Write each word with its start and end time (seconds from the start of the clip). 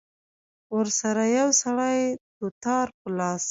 ورسره 0.77 1.23
يو 1.37 1.49
سړى 1.61 1.97
دوتار 2.39 2.85
په 2.99 3.07
لاس. 3.17 3.43